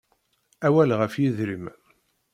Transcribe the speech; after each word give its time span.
Awal 0.65 0.89
ɣef 0.99 1.13
yidrimen. 1.21 1.79